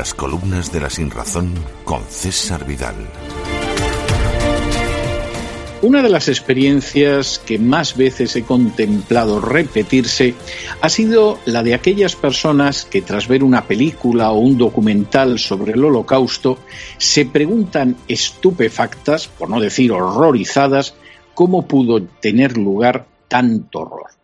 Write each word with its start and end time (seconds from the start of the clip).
Crónicas 0.00 0.72
de 0.72 0.80
la 0.80 0.88
Sinrazón 0.88 1.52
con 1.84 2.02
César 2.04 2.66
Vidal. 2.66 2.94
Una 5.82 6.02
de 6.02 6.08
las 6.08 6.28
experiencias 6.28 7.38
que 7.38 7.58
más 7.58 7.98
veces 7.98 8.34
he 8.34 8.42
contemplado 8.42 9.42
repetirse 9.42 10.34
ha 10.80 10.88
sido 10.88 11.38
la 11.44 11.62
de 11.62 11.74
aquellas 11.74 12.16
personas 12.16 12.86
que 12.86 13.02
tras 13.02 13.28
ver 13.28 13.44
una 13.44 13.66
película 13.66 14.30
o 14.30 14.38
un 14.38 14.56
documental 14.56 15.38
sobre 15.38 15.72
el 15.72 15.84
holocausto 15.84 16.58
se 16.96 17.26
preguntan 17.26 17.96
estupefactas, 18.08 19.28
por 19.28 19.50
no 19.50 19.60
decir 19.60 19.92
horrorizadas, 19.92 20.94
cómo 21.34 21.66
pudo 21.66 22.02
tener 22.02 22.56
lugar 22.56 23.06
tanto 23.28 23.80
horror. 23.80 24.19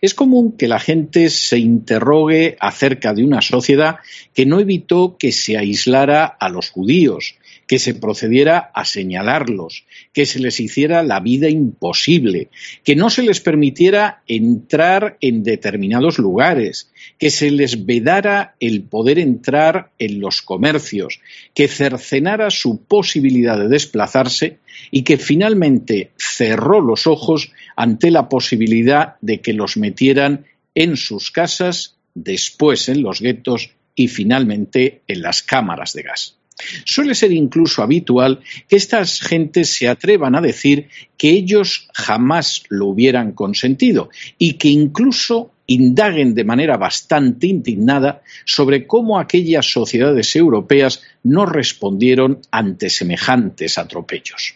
Es 0.00 0.14
común 0.14 0.52
que 0.52 0.68
la 0.68 0.78
gente 0.78 1.30
se 1.30 1.58
interrogue 1.58 2.56
acerca 2.60 3.14
de 3.14 3.24
una 3.24 3.42
sociedad 3.42 3.96
que 4.34 4.46
no 4.46 4.60
evitó 4.60 5.16
que 5.18 5.32
se 5.32 5.56
aislara 5.56 6.24
a 6.24 6.48
los 6.48 6.70
judíos, 6.70 7.36
que 7.66 7.78
se 7.78 7.94
procediera 7.94 8.70
a 8.74 8.84
señalarlos, 8.84 9.84
que 10.12 10.26
se 10.26 10.38
les 10.38 10.60
hiciera 10.60 11.02
la 11.02 11.20
vida 11.20 11.48
imposible, 11.48 12.48
que 12.84 12.96
no 12.96 13.10
se 13.10 13.22
les 13.22 13.40
permitiera 13.40 14.22
entrar 14.26 15.16
en 15.20 15.42
determinados 15.42 16.18
lugares, 16.18 16.92
que 17.18 17.30
se 17.30 17.50
les 17.50 17.86
vedara 17.86 18.56
el 18.60 18.82
poder 18.82 19.18
entrar 19.18 19.90
en 19.98 20.20
los 20.20 20.42
comercios, 20.42 21.20
que 21.54 21.68
cercenara 21.68 22.50
su 22.50 22.82
posibilidad 22.84 23.58
de 23.58 23.68
desplazarse 23.68 24.58
y 24.90 25.02
que 25.02 25.18
finalmente 25.18 26.10
cerró 26.16 26.80
los 26.80 27.06
ojos 27.06 27.52
ante 27.76 28.10
la 28.10 28.28
posibilidad 28.28 29.16
de 29.20 29.40
que 29.40 29.52
los 29.52 29.76
metieran 29.76 30.46
en 30.74 30.96
sus 30.96 31.30
casas, 31.30 31.96
después 32.14 32.88
en 32.88 33.02
los 33.02 33.20
guetos 33.20 33.70
y 33.94 34.08
finalmente 34.08 35.02
en 35.06 35.22
las 35.22 35.42
cámaras 35.42 35.92
de 35.92 36.02
gas. 36.02 36.36
Suele 36.84 37.14
ser 37.14 37.32
incluso 37.32 37.82
habitual 37.82 38.40
que 38.68 38.76
estas 38.76 39.20
gentes 39.20 39.70
se 39.70 39.88
atrevan 39.88 40.36
a 40.36 40.40
decir 40.40 40.88
que 41.16 41.30
ellos 41.30 41.88
jamás 41.92 42.62
lo 42.68 42.86
hubieran 42.86 43.32
consentido 43.32 44.08
y 44.38 44.54
que 44.54 44.68
incluso 44.68 45.50
indaguen 45.66 46.34
de 46.34 46.44
manera 46.44 46.76
bastante 46.76 47.46
indignada 47.46 48.22
sobre 48.44 48.86
cómo 48.86 49.18
aquellas 49.18 49.66
sociedades 49.66 50.36
europeas 50.36 51.02
no 51.22 51.46
respondieron 51.46 52.40
ante 52.50 52.90
semejantes 52.90 53.78
atropellos. 53.78 54.54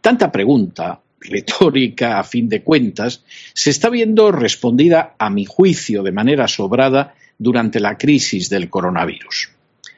Tanta 0.00 0.30
pregunta, 0.30 1.00
retórica 1.18 2.20
a 2.20 2.24
fin 2.24 2.48
de 2.48 2.62
cuentas, 2.62 3.24
se 3.54 3.70
está 3.70 3.88
viendo 3.88 4.30
respondida, 4.30 5.14
a 5.18 5.30
mi 5.30 5.46
juicio, 5.46 6.02
de 6.02 6.12
manera 6.12 6.46
sobrada 6.46 7.14
durante 7.38 7.80
la 7.80 7.96
crisis 7.96 8.50
del 8.50 8.68
coronavirus. 8.68 9.53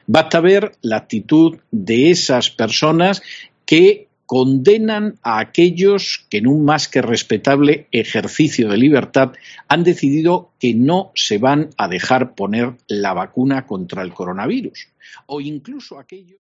Basta 0.06 0.40
ver 0.40 0.72
la 0.82 0.96
actitud 0.96 1.58
de 1.70 2.10
esas 2.10 2.50
personas 2.50 3.22
que 3.64 4.08
condenan 4.26 5.18
a 5.22 5.38
aquellos 5.38 6.26
que 6.28 6.38
en 6.38 6.48
un 6.48 6.64
más 6.64 6.88
que 6.88 7.00
respetable 7.00 7.86
ejercicio 7.92 8.68
de 8.68 8.76
libertad 8.76 9.32
han 9.68 9.84
decidido 9.84 10.50
que 10.58 10.74
no 10.74 11.12
se 11.14 11.38
van 11.38 11.70
a 11.78 11.88
dejar 11.88 12.34
poner 12.34 12.74
la 12.88 13.14
vacuna 13.14 13.66
contra 13.66 14.02
el 14.02 14.12
coronavirus. 14.12 14.88
O 15.26 15.40
incluso 15.40 15.98
aquellos. 15.98 16.38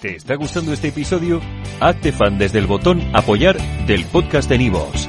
¿Te 0.00 0.16
está 0.16 0.34
gustando 0.34 0.72
este 0.72 0.88
episodio? 0.88 1.40
Hazte 1.80 2.12
fan 2.12 2.38
desde 2.38 2.58
el 2.58 2.66
botón 2.66 3.00
Apoyar 3.14 3.56
del 3.86 4.04
podcast 4.04 4.48
de 4.50 4.58
Nivos. 4.58 5.08